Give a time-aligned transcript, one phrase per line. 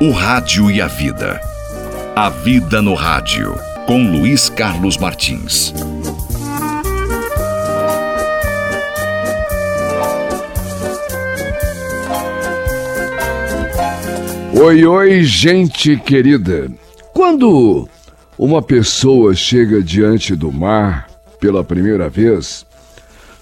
[0.00, 1.40] O Rádio e a Vida.
[2.14, 5.74] A Vida no Rádio, com Luiz Carlos Martins.
[14.54, 16.70] Oi, oi, gente querida.
[17.12, 17.88] Quando
[18.38, 21.08] uma pessoa chega diante do mar
[21.40, 22.64] pela primeira vez,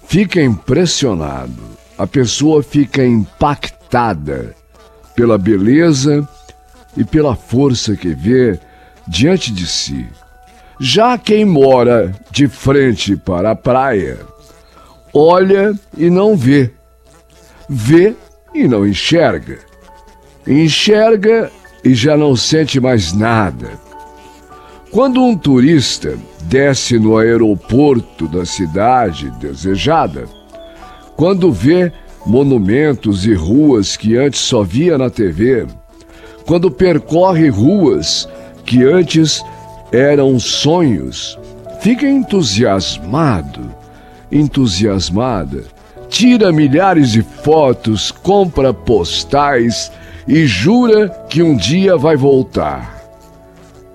[0.09, 1.63] fica impressionado,
[1.99, 4.57] a pessoa fica impactada
[5.15, 6.27] pela beleza
[6.97, 8.59] e pela força que vê
[9.07, 10.07] diante de si.
[10.81, 14.19] Já quem mora de frente para a praia,
[15.13, 16.71] olha e não vê,
[17.69, 18.15] vê
[18.55, 19.59] e não enxerga,
[20.47, 21.51] enxerga
[21.83, 23.71] e já não sente mais nada.
[24.91, 30.25] Quando um turista desce no aeroporto da cidade desejada,
[31.17, 31.93] quando vê
[32.25, 35.67] monumentos e ruas que antes só via na TV,
[36.47, 38.29] quando percorre ruas
[38.65, 39.45] que antes
[39.93, 41.39] eram sonhos,
[41.81, 43.75] fica entusiasmado,
[44.31, 45.65] entusiasmada,
[46.09, 49.91] tira milhares de fotos, compra postais
[50.27, 52.97] e jura que um dia vai voltar.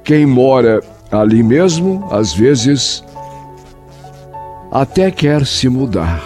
[0.04, 3.04] Quem mora ali mesmo, às vezes,
[4.72, 6.24] até quer se mudar.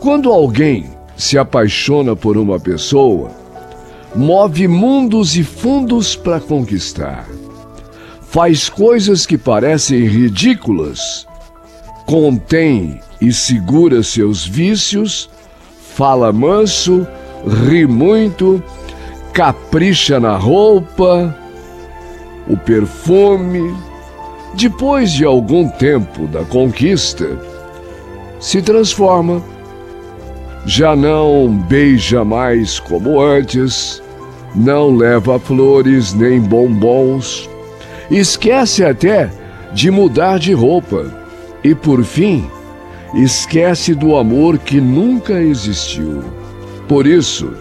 [0.00, 3.45] Quando alguém se apaixona por uma pessoa,
[4.16, 7.26] move mundos e fundos para conquistar.
[8.22, 11.26] Faz coisas que parecem ridículas,
[12.06, 15.28] contém e segura seus vícios,
[15.94, 17.06] fala manso,
[17.68, 18.62] ri muito,
[19.32, 21.36] capricha na roupa,
[22.48, 23.74] o perfume.
[24.54, 27.38] Depois de algum tempo da conquista,
[28.40, 29.42] se transforma.
[30.64, 34.02] Já não beija mais como antes,
[34.56, 37.48] não leva flores nem bombons,
[38.10, 39.30] esquece até
[39.74, 41.12] de mudar de roupa
[41.62, 42.48] e, por fim,
[43.14, 46.24] esquece do amor que nunca existiu.
[46.88, 47.52] Por isso,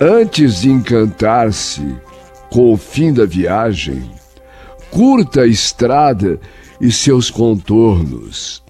[0.00, 1.96] antes de encantar-se
[2.50, 4.10] com o fim da viagem,
[4.90, 6.40] curta a estrada
[6.80, 8.62] e seus contornos.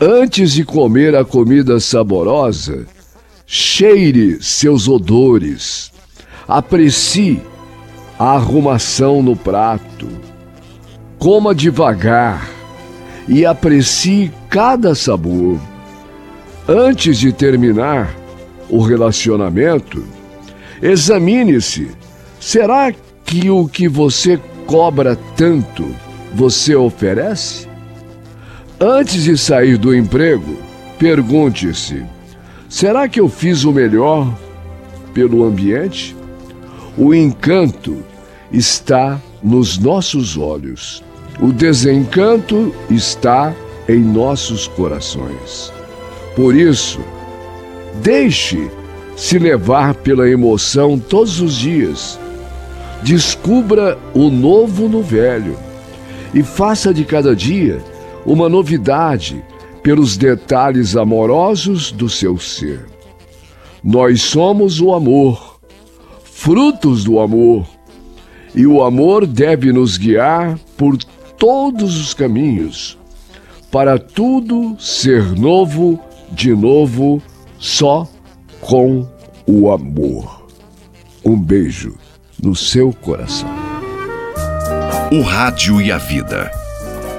[0.00, 2.86] Antes de comer a comida saborosa,
[3.46, 5.93] cheire seus odores
[6.46, 7.40] Aprecie
[8.18, 10.08] a arrumação no prato.
[11.18, 12.48] Coma devagar
[13.26, 15.58] e aprecie cada sabor.
[16.68, 18.14] Antes de terminar
[18.68, 20.04] o relacionamento,
[20.82, 21.90] examine-se.
[22.40, 22.92] Será
[23.24, 25.84] que o que você cobra tanto
[26.34, 27.66] você oferece?
[28.78, 30.58] Antes de sair do emprego,
[30.98, 32.04] pergunte-se:
[32.68, 34.36] será que eu fiz o melhor
[35.14, 36.14] pelo ambiente?
[36.96, 38.04] O encanto
[38.52, 41.02] está nos nossos olhos.
[41.40, 43.52] O desencanto está
[43.88, 45.72] em nossos corações.
[46.36, 47.00] Por isso,
[48.00, 48.70] deixe
[49.16, 52.18] se levar pela emoção todos os dias.
[53.02, 55.58] Descubra o novo no velho
[56.32, 57.82] e faça de cada dia
[58.24, 59.44] uma novidade
[59.82, 62.86] pelos detalhes amorosos do seu ser.
[63.82, 65.53] Nós somos o amor
[66.44, 67.64] frutos do amor.
[68.54, 70.98] E o amor deve nos guiar por
[71.38, 72.98] todos os caminhos,
[73.72, 75.98] para tudo ser novo,
[76.30, 77.20] de novo,
[77.58, 78.06] só
[78.60, 79.08] com
[79.46, 80.46] o amor.
[81.24, 81.96] Um beijo
[82.40, 83.48] no seu coração.
[85.10, 86.50] O Rádio e a Vida.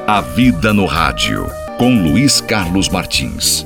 [0.06, 1.48] A Vida no Rádio,
[1.80, 3.66] com Luiz Carlos Martins.